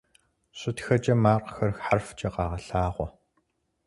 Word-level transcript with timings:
ЩытхэкӀэ 0.59 1.15
макъхэр 1.23 1.71
хьэрфкӀэ 1.83 2.29
къагъэлъагъуэ. 2.35 3.07